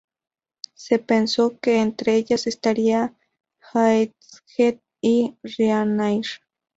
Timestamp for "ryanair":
5.43-6.25